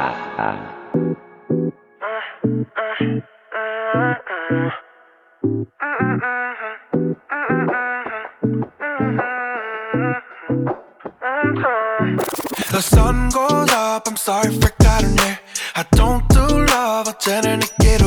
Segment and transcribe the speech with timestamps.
[0.00, 0.06] The
[12.80, 15.38] sun goes up, I'm sorry for cutting it.
[15.76, 17.99] I don't do love, I didn't get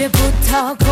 [0.00, 0.18] 解不
[0.48, 0.89] 透。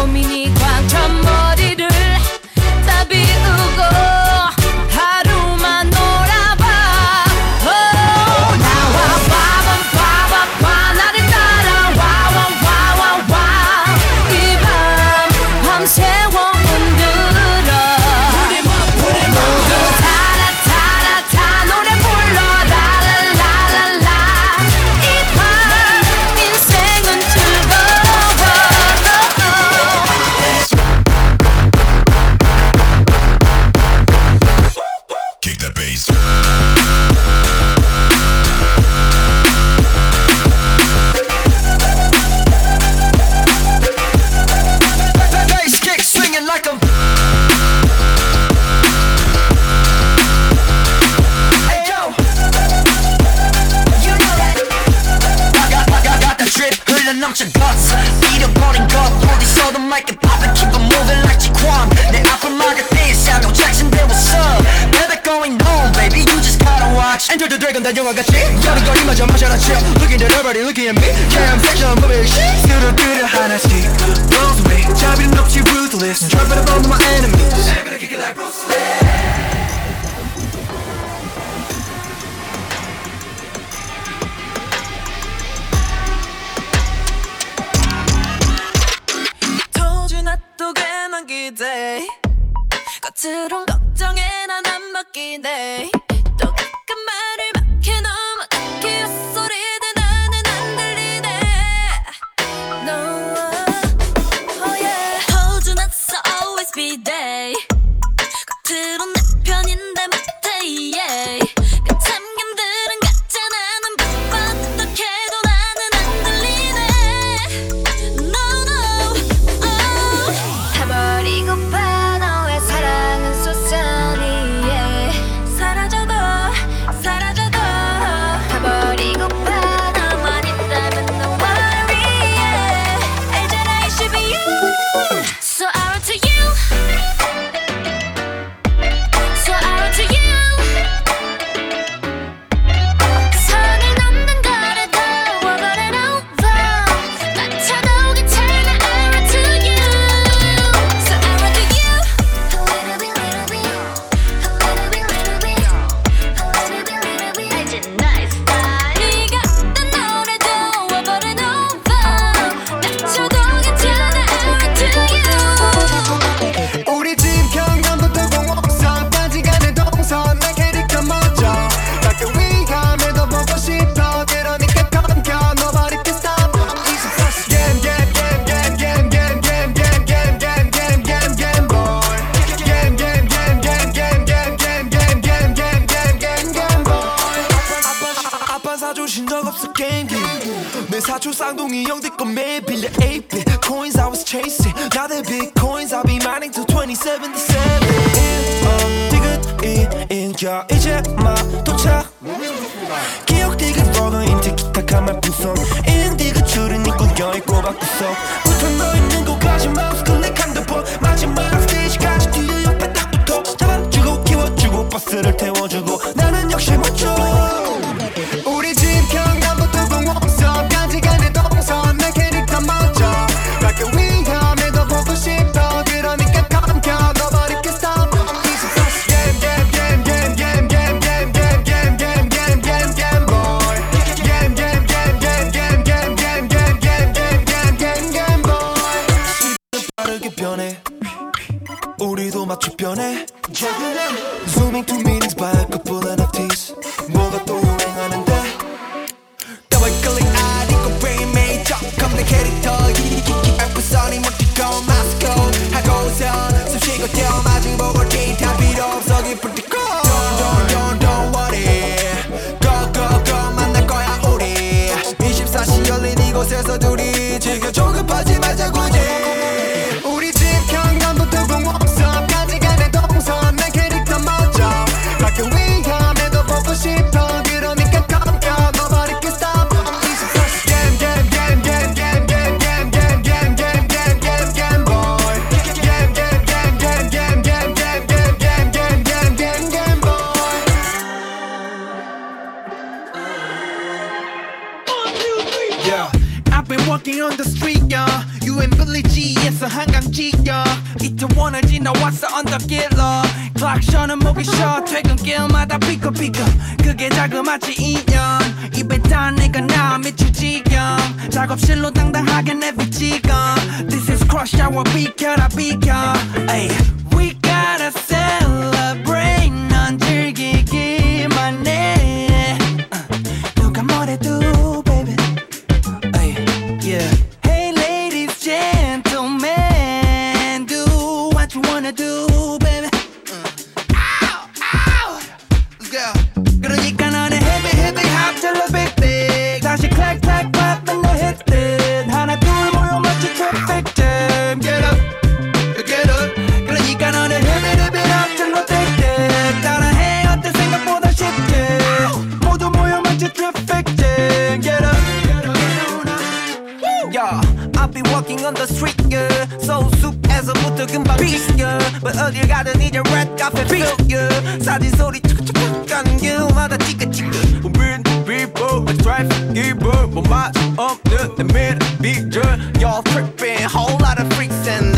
[358.38, 358.38] up.
[358.38, 359.46] Yeah, I've been walking on the street, yeah.
[359.58, 364.62] So soup as a 것도 금방 비겨 But 어딜 가든 이제 red carpet feel you
[364.62, 371.80] 사진 소리 촉촉촉 가는 길마다 찌끄찌끄 우린 people I drive giver 뭐맛 없는 내 미래
[372.02, 372.44] 비전
[372.80, 374.96] Y'all tripping whole lot of freaks and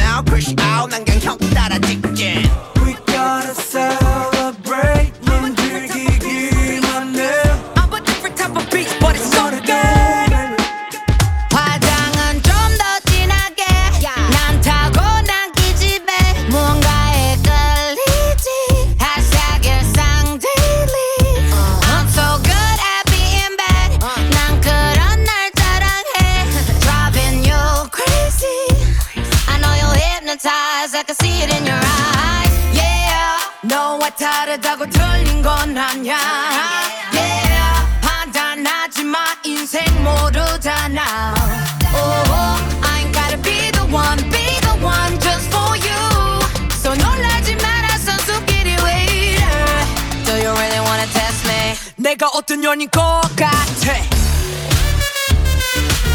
[52.50, 53.00] 어떤 년인 것
[53.36, 53.92] 같아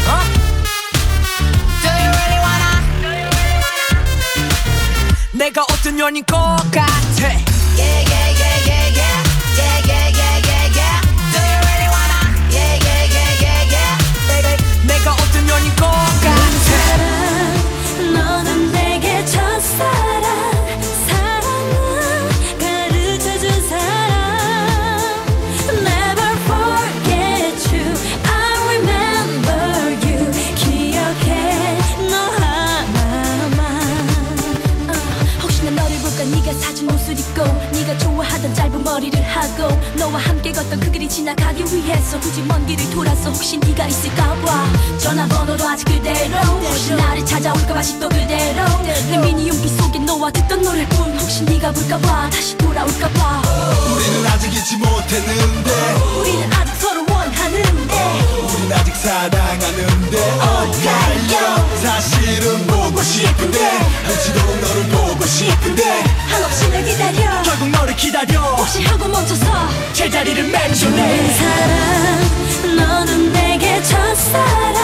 [0.06, 0.20] 어?
[1.80, 2.76] Do you really wanna?
[5.32, 6.36] 내가 어떤 년인 것
[6.70, 7.55] 같아
[41.16, 44.98] 지나가기 위해서 굳이 먼 길을 돌아서 혹시 네가 있을까봐.
[44.98, 46.36] 전화번호도 아직 그대로.
[46.36, 48.62] 혹시 나를 찾아올까봐 아직도 그대로.
[48.82, 53.42] 내 미니 용기 속에 너와 듣던 노래뿐 혹시 네가 볼까봐 다시 돌아올까봐.
[53.94, 55.70] 우리는 아직 잊지 못했는데.
[56.20, 58.20] 우리는 아직 서로 원하는데.
[58.52, 59.45] 우린 아직 사랑
[68.16, 68.40] 기다려.
[68.40, 69.44] 혹시 하고 멈춰서
[69.92, 74.75] 제자리를 맹존해 사랑 너는 내게 첫사랑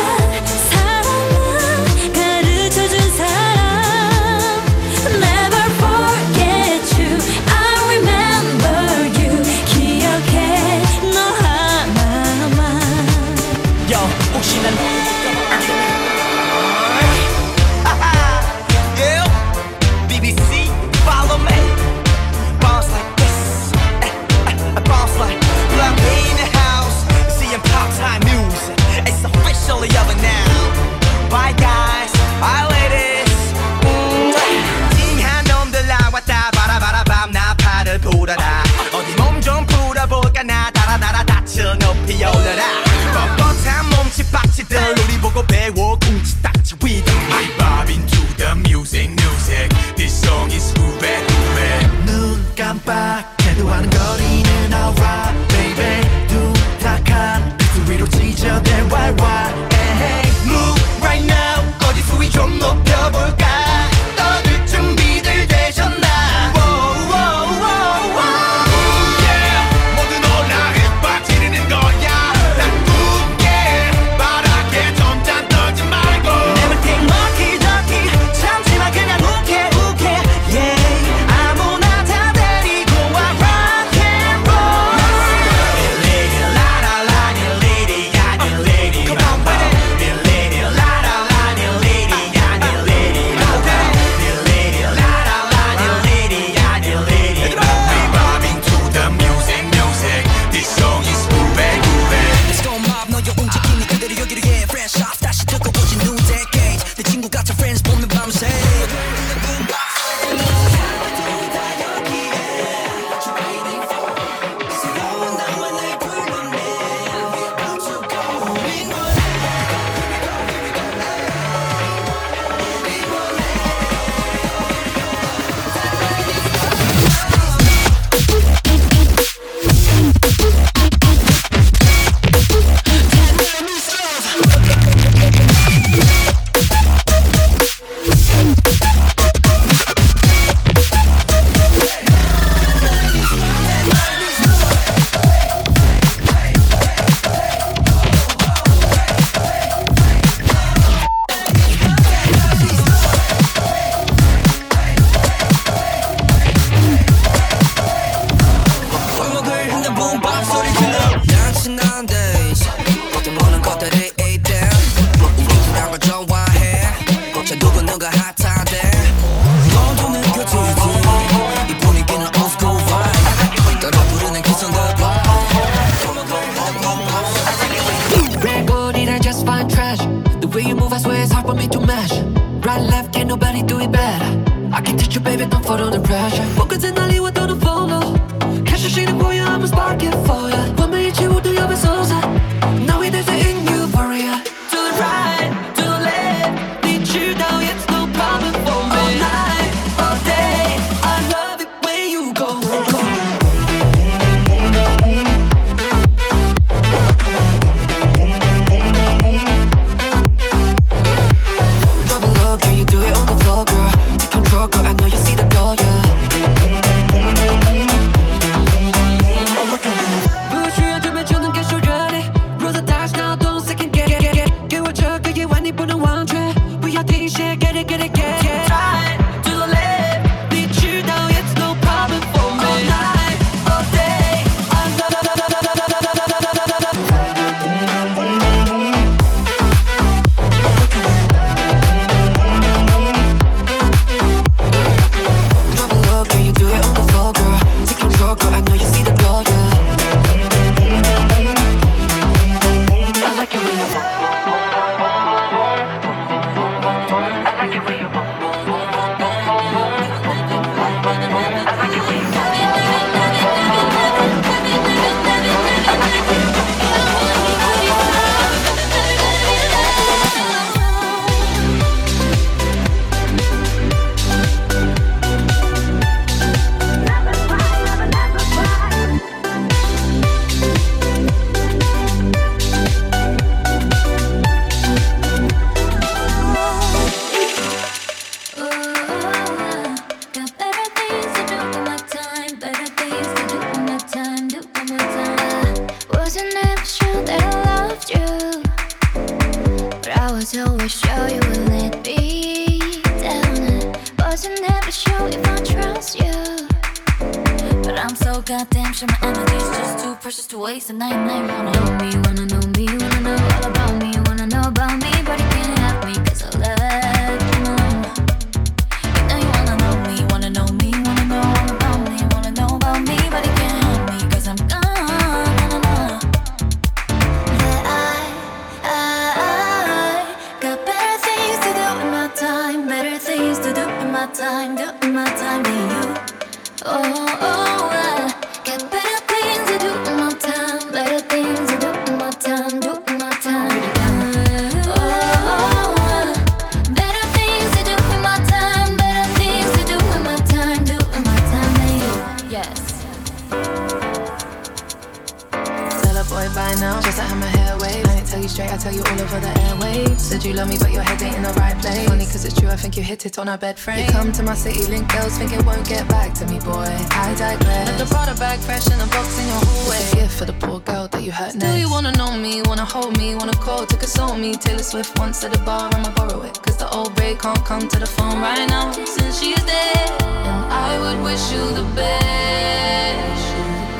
[363.53, 364.07] our bed frame.
[364.07, 366.89] You come to my city, link girls, think it won't get back to me, boy.
[367.11, 367.87] I digress.
[367.87, 369.97] Left the Prada bag fresh in a box in your hallway.
[369.97, 371.75] It's a gift for the poor girl that you hurt next.
[371.75, 374.55] Do you wanna know me, wanna hold me, wanna call to console me?
[374.57, 376.55] Taylor Swift once at a bar, I'ma borrow it.
[376.63, 380.09] Cause the old break can't come to the phone right now since she's dead.
[380.49, 383.45] And I would wish you the best.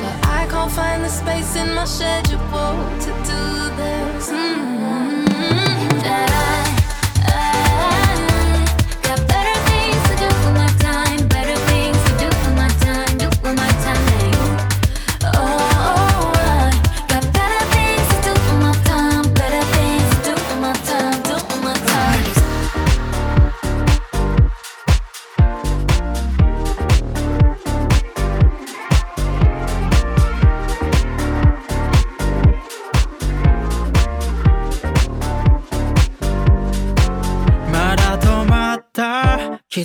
[0.01, 2.39] But I can't find the space in my schedule
[3.05, 3.41] to do
[3.77, 4.31] this.
[4.31, 4.63] Mm-hmm.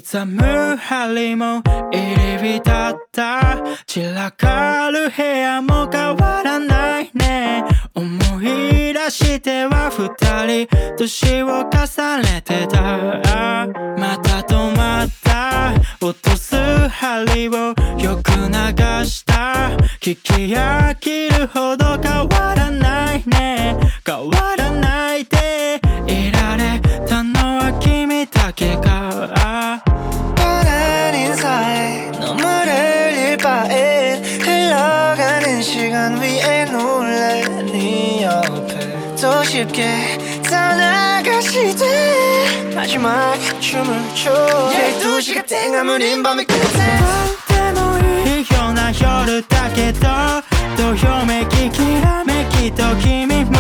[0.01, 1.61] 刻む針も
[1.93, 7.65] 入り浸った散らかる部屋も変わらないね。
[7.95, 8.07] 思
[8.41, 13.67] い出しては二人年を重ねてた。
[13.99, 15.75] また止まった。
[16.01, 16.55] 落とす
[16.89, 19.71] 針をよく流した。
[20.01, 23.28] 聞き飽きるほど変わらない
[42.89, 44.33] 마지막 춤을 춰.
[44.73, 46.47] 예두시가 땡하면인밤의
[48.45, 50.09] ひょなひょるだけと
[50.81, 53.58] どひょめききらめきと君も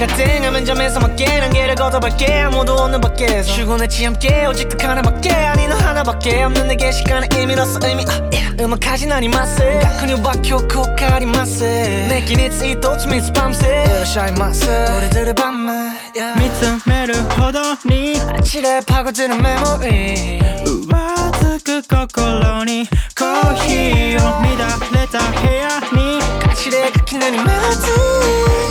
[0.00, 8.08] 가땡하면점에서 맞게 난길를걷어밖게아무도 없는 밖에서 출근했지 함께 오직 딱 하나밖에아니너하나밖에 없는 내게 시간의 의미로서 의미
[8.08, 8.48] uh, yeah.
[8.64, 12.80] 음악하진 아니마세 그녀밖에 코카리마세 내긴 it's 치
[13.12, 15.92] 미스 밤새 으샤이마세 우리들의 밤에
[16.32, 24.48] 미츠매를호더니 아치레 파고드는 메모리 우와 뜨그 거꾸로 니コーヒーを乱
[24.96, 27.84] れた部屋にかしれかきなにまず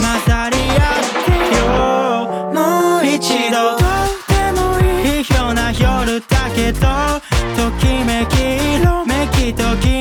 [0.02, 1.19] 混ざり合っ
[2.54, 4.00] もう一度いい。
[5.54, 6.80] な夜だけど
[7.56, 9.99] ときめき色めきとき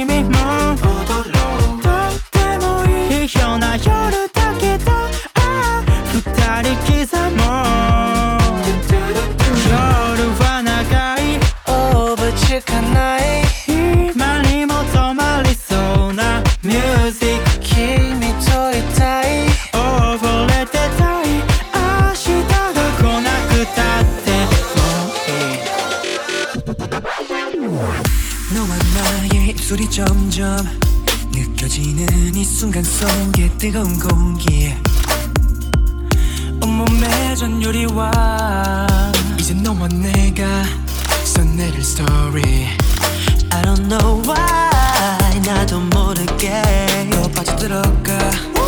[29.99, 30.57] 점점
[31.29, 34.73] 느껴지는 이 순간 속에 뜨거운 공기.
[36.63, 38.87] 온몸에 전율이와.
[39.37, 40.63] 이제 너와 내가
[41.25, 42.67] 써내릴 스토리
[43.51, 45.39] I don't know why.
[45.45, 46.63] 나도 모르게.
[47.11, 48.58] 더 빠져들어가.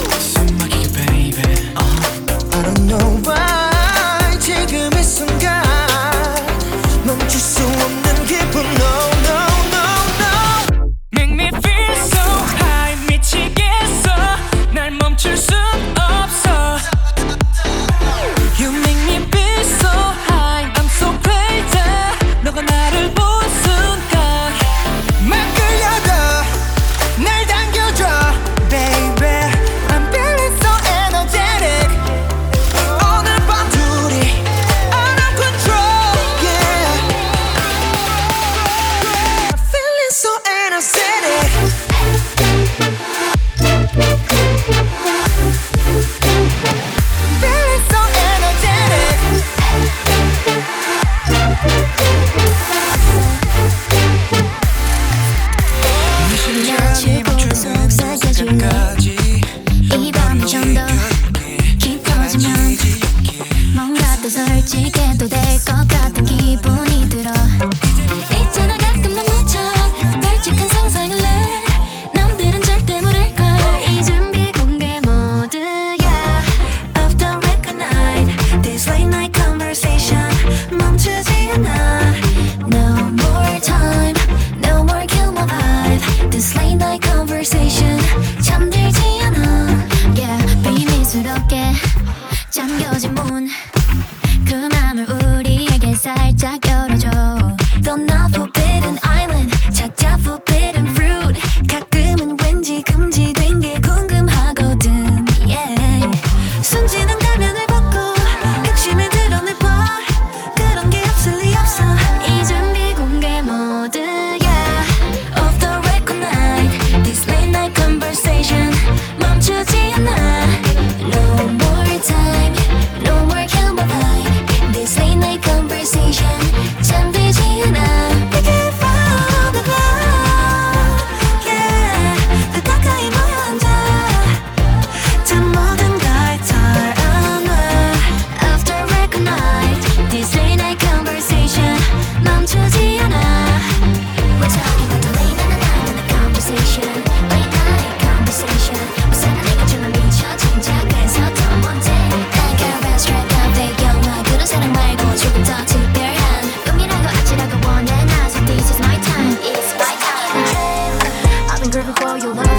[162.17, 162.50] 有我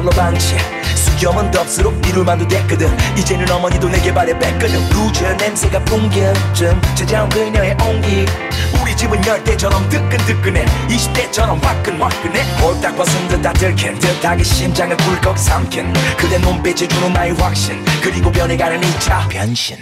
[0.00, 0.56] 말로 방치.
[0.94, 2.88] 수염은 덥수룩 미룰만도 됐거든.
[3.18, 4.88] 이제는 어머니도 내게 발에 뺐거든.
[4.90, 8.24] 루저 냄새가 풍길 쯤 찾아온 그녀의 온기.
[8.80, 10.64] 우리 집은 열대처럼 뜨끈뜨끈해.
[10.88, 12.42] 20대처럼 화끈화끈해.
[12.62, 17.84] 홀딱 벗은 듯 다 들킨 듯하게 심장을 꿀꺽 삼킨 그대 눈빛이 주는 나의 확신.
[18.02, 19.76] 그리고 변해가는 이차 변신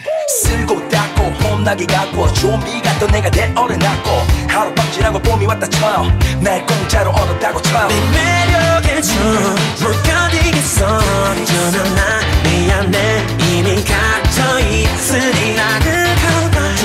[0.48, 4.10] 쓸고 닦고 폼나게 갖고 좀비 같던 내가 되살려놨고
[4.48, 6.10] 하룻밤 지나고 봄이 왔다 쳐요.
[6.40, 7.88] 날 공짜로 얻었다고 쳐요.
[7.88, 10.86] 매력에 좀못 견디겠어.
[10.86, 13.26] 어쩌면 나 미안해.
[13.40, 16.82] 이미 갇혀 있으니 나를 가봐줘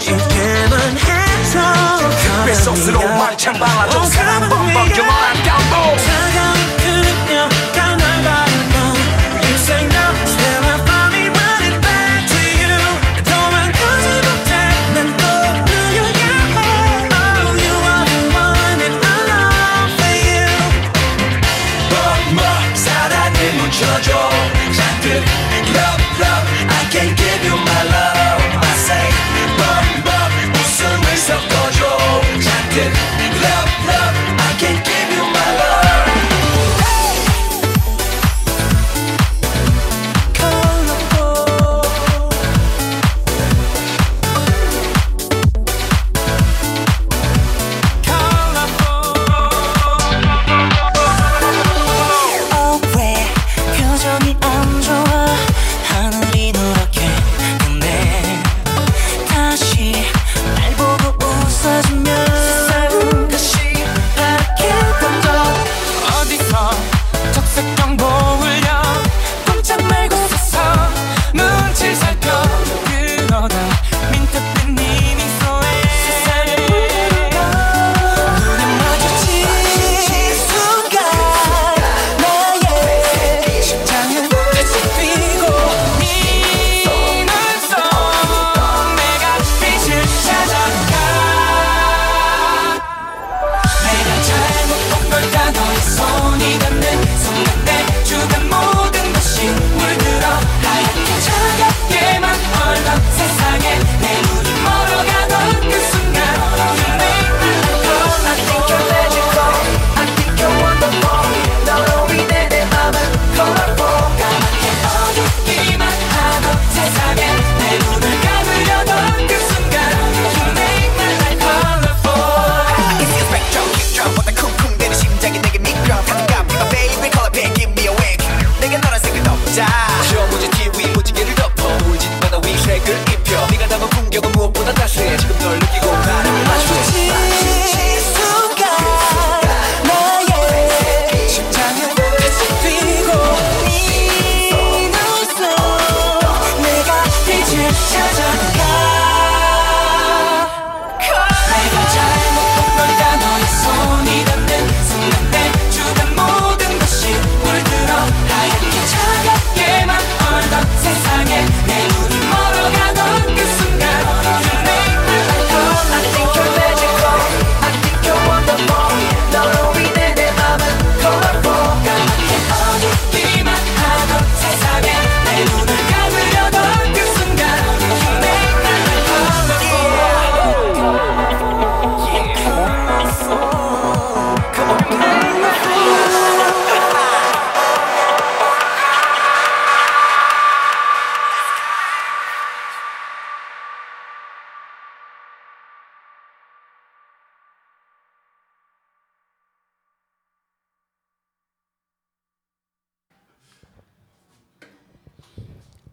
[0.00, 1.60] 쉽게만 해줘
[2.44, 4.04] 뱃속으로 왕창 발라줘.
[4.06, 6.55] 사랑 뻥뻥 영원한 감동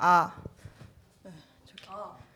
[0.05, 0.35] 아,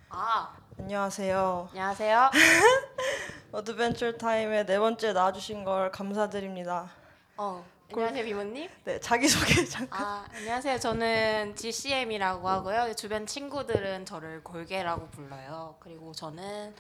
[0.08, 1.68] 아, 안녕하세요.
[1.72, 2.32] 안녕하세요.
[3.52, 6.90] 어드벤처 타임에 네 번째 나와주신 걸 감사드립니다.
[7.36, 8.70] 어, 안녕하세요, 비모님.
[8.86, 10.02] 네, 자기 소개 잠깐.
[10.02, 10.80] 아, 안녕하세요.
[10.80, 12.94] 저는 GCM이라고 하고요.
[12.94, 15.76] 주변 친구들은 저를 골개라고 불러요.
[15.82, 16.74] 그리고 저는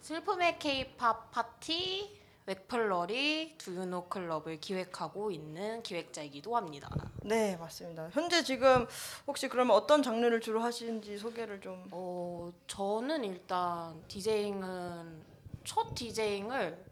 [0.00, 6.90] 슬픔의 K-pop 파티 웹플러리 Do You Know 클럽을 기획하고 있는 기획자이기도 합니다.
[7.22, 8.10] 네, 맞습니다.
[8.12, 8.86] 현재 지금
[9.26, 11.88] 혹시 그러면 어떤 장르를 주로 하시는지 소개를 좀.
[11.90, 15.22] 어, 저는 일단 디제잉은
[15.64, 16.84] 첫 디제잉을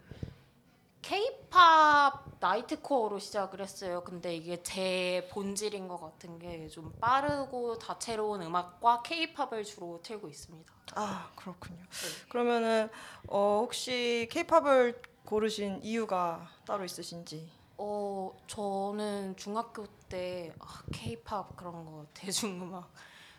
[1.02, 4.02] K-팝 나이트코어로 시작을 했어요.
[4.04, 10.72] 근데 이게 제 본질인 것 같은 게 좀 빠르고 다채로운 음악과 K-팝을 주로 틀고 있습니다.
[10.94, 11.82] 아, 그렇군요.
[12.28, 12.88] 그러면은
[13.26, 17.50] 어, 혹시 K-팝을 고르신 이유가 따로 있으신지?
[17.78, 20.52] 어 저는 중학교 때
[20.92, 22.92] K-팝 그런 거 대중음악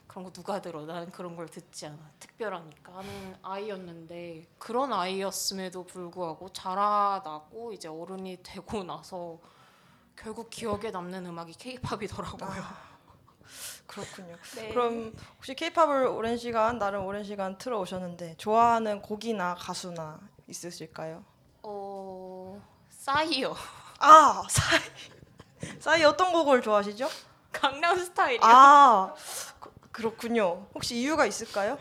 [0.08, 0.88] 그런 거 누가 들어?
[0.88, 2.00] 나는 그런 걸 듣지 않아.
[2.20, 9.38] 특별하니까 하는 아이였는데 그런 아이였음에도 불구하고 자라나고 이제 어른이 되고 나서
[10.16, 12.64] 결국 기억에 남는 음악이 K-팝이더라고요.
[13.86, 14.36] 그렇군요.
[14.58, 14.70] 네.
[14.70, 21.33] 그럼 혹시 케이팝을 오랜 시간 나름 오랜 시간 틀어 오셨는데 좋아하는 곡이나 가수나 있으실까요?
[21.64, 23.56] 어 싸이요.
[24.00, 24.80] 아 싸이
[25.80, 27.08] 싸이 어떤 곡을 좋아하시죠?
[27.52, 28.42] 강남스타일이요.
[28.44, 29.14] 아
[29.60, 30.68] 그, 그렇군요.
[30.76, 31.78] 혹시 이유가 있을까요?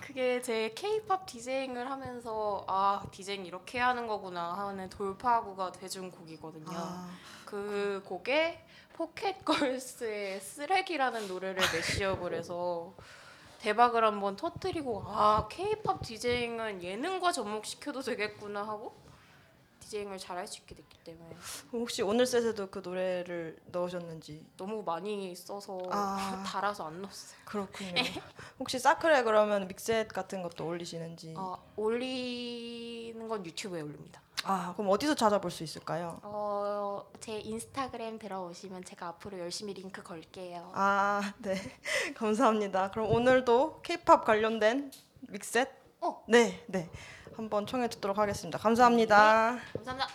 [0.00, 6.66] 그게 제 K-팝 디제잉을 하면서 아 디제잉 이렇게 하는 거구나 하는 돌파구가 돼준 곡이거든요.
[6.72, 7.08] 아,
[7.44, 12.92] 그 곡에 포켓걸스의 쓰레기라는 노래를 매시업을 해서
[13.60, 18.94] 대박을 한번 터뜨리고 아 K-팝 디제잉은 예능과 접목시켜도 되겠구나 하고
[19.90, 21.36] 디제잉을 잘할 수 있게 됐기 때문에
[21.72, 26.42] 혹시 오늘 셋에도 그 노래를 넣으셨는지 너무 많이 써서 아.
[26.46, 27.40] 달아서 안 넣었어요.
[27.44, 27.94] 그렇군요.
[28.60, 31.34] 혹시 사클에 그러면 믹셋 같은 것도 올리시는지?
[31.36, 34.22] 아, 올리는 건 유튜브에 올립니다.
[34.44, 36.18] 아 그럼 어디서 찾아볼 수 있을까요?
[36.22, 40.70] 어, 제 인스타그램 들어오시면 제가 앞으로 열심히 링크 걸게요.
[40.74, 41.54] 아, 네.
[42.16, 42.90] 감사합니다.
[42.92, 44.92] 그럼 오늘도 K-팝 관련된
[45.28, 45.68] 믹셋?
[46.00, 46.24] 어.
[46.26, 46.88] 네, 네.
[47.40, 48.58] 한번 청해 듣도록 하겠습니다.
[48.58, 49.58] 감사합니다.
[49.72, 50.08] 감사합니다.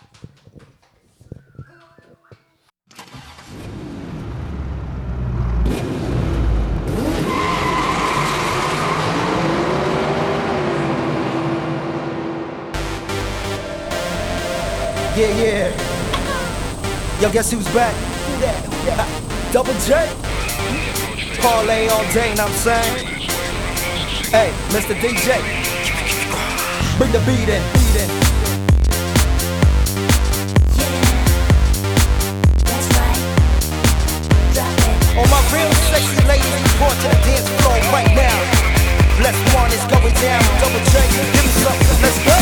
[15.16, 15.72] Yeah, yeah.
[17.22, 17.92] Yo, guess who's back?
[17.94, 18.64] Who that?
[18.66, 19.08] Who that?
[19.50, 20.06] Double J.
[21.40, 23.06] Parlay all day, and I'm saying.
[24.30, 24.94] Hey, Mr.
[24.94, 25.75] DJ.
[26.98, 27.62] Bring the beat in.
[27.74, 28.08] Beat in.
[32.64, 33.20] That's right.
[34.54, 35.18] Drop it.
[35.18, 38.36] All my real sexy ladies, report to the dance floor right now.
[39.18, 40.40] Bless one is going down.
[40.58, 42.00] Double J, give me something.
[42.00, 42.36] Let's go.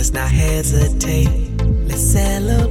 [0.00, 1.28] Let's not hesitate.
[1.86, 2.69] Let's celebrate.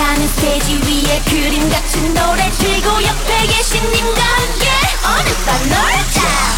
[0.00, 4.68] 하는 스테이지 위에 그림 같은 노래 들고 옆에 계신 님과 함께
[5.04, 6.51] 어느 밤 놀자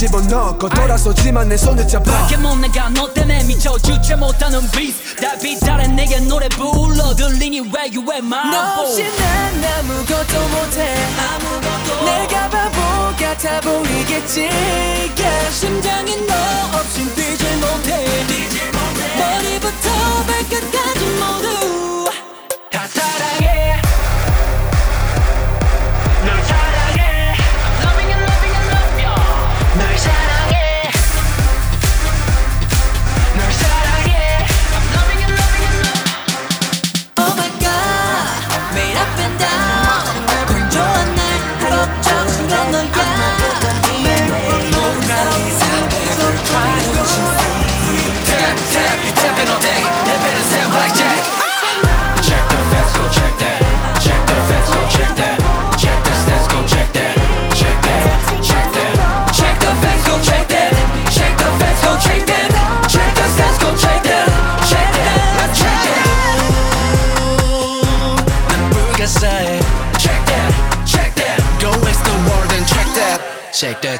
[0.00, 2.10] 집어넣고 돌아서지만 내 손을 잡아.
[2.10, 7.60] 밖에 못 내가 너 때문에 미쳐 주체 못하는 비스 달빛 달엔 내게 노래 불러 들리니
[7.60, 10.94] 왜 you and my 너 없이 난 아무것도 못해.
[11.18, 12.04] 아무것도.
[12.06, 12.80] 내가 바보
[13.18, 14.48] 같아 보이겠지.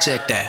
[0.01, 0.40] check that.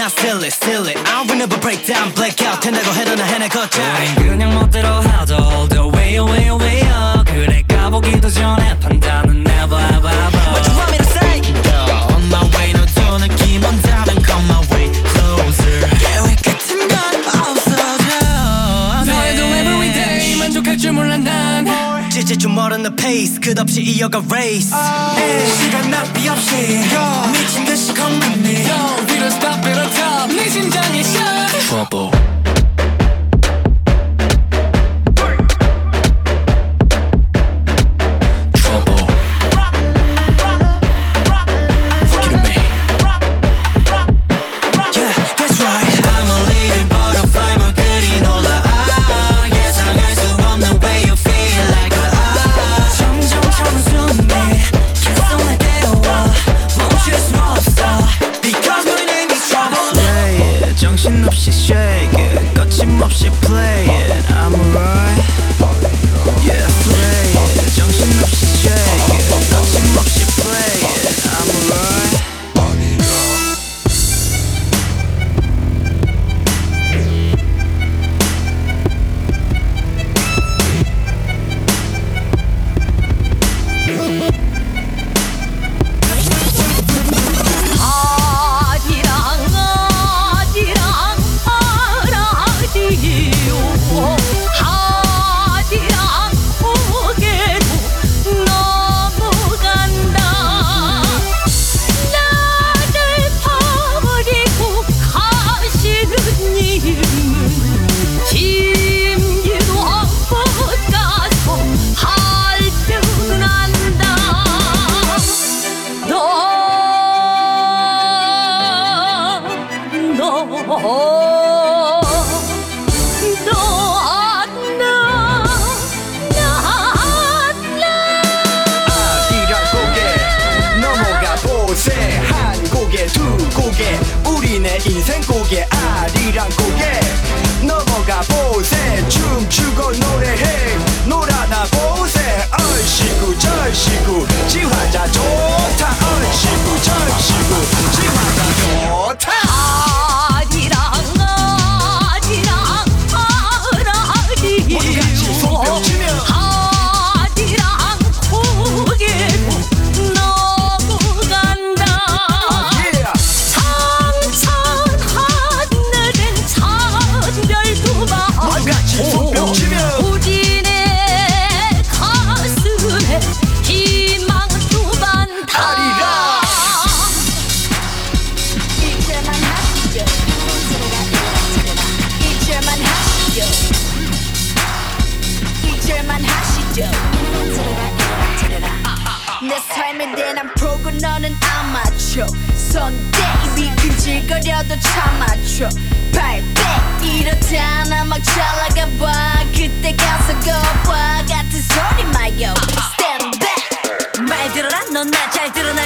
[0.00, 0.59] not zealous.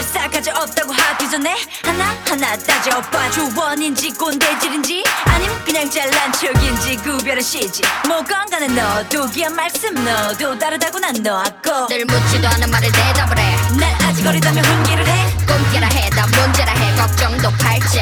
[0.04, 7.82] 싸가지 없다고 하기 전에 하나하나 따져봐줘 원인지 꼰대질인지 아님 그냥 잘난 척인지 구별은 시지.
[8.06, 11.86] 뭐건 간에 너도 귀한 말씀 너도 다르다고 난 너하고.
[11.88, 15.36] 늘 묻지도 않은 말을 대답을 해날 아직 어리다며 훈계를 해.
[15.46, 16.96] 꿈깨라 해나 문제라 해.
[16.96, 18.00] 걱정도 팔자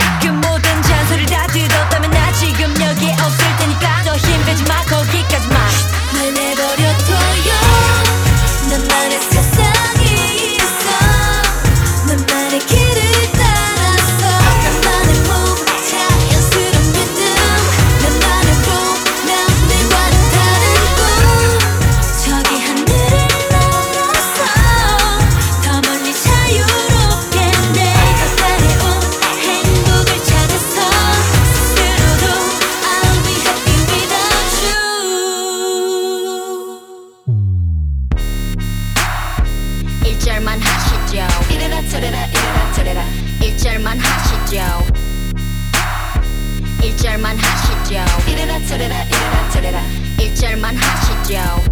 [51.33, 51.65] 하시죠.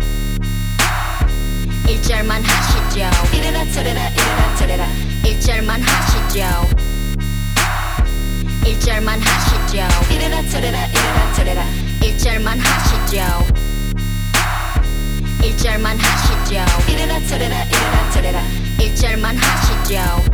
[1.87, 3.11] 일절만 하시죠.
[3.37, 4.87] 이래라 저래라 이래라 저래라.
[5.25, 6.71] 일절만 하시죠.
[8.65, 9.87] 일절만 하시죠.
[10.15, 11.65] 이래라 저래라 이래라 저래라.
[12.03, 13.47] 일절만 하시죠.
[15.45, 16.65] 일절만 하시죠.
[16.91, 18.43] 이래라 저래라 이래라 저래라.
[18.79, 20.25] 일절만 하시죠.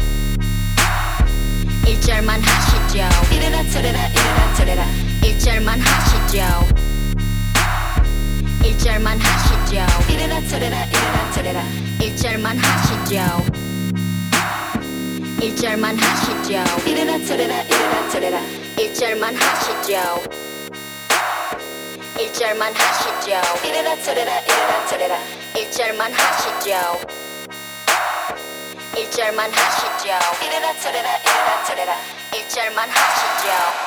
[1.85, 3.35] 일절만 하시죠.
[3.35, 4.87] 이래라 저래라 이래라 저래라.
[5.23, 6.86] 일절만 하시죠.
[8.63, 9.87] 1절만 하시죠.
[10.09, 11.59] 이래라 저래라 이래라 저래라.
[12.01, 12.43] 1절만
[26.13, 26.73] 하시죠.
[28.97, 30.07] 1절만 하시죠.
[30.45, 31.93] 이래라 저래라 이래라 저래라.
[32.35, 33.86] 1절만 하시죠